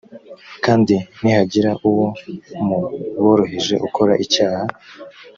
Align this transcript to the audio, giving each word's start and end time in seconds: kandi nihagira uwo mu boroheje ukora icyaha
kandi 0.65 0.95
nihagira 1.21 1.71
uwo 1.87 2.07
mu 2.65 2.77
boroheje 3.23 3.75
ukora 3.87 4.13
icyaha 4.23 4.65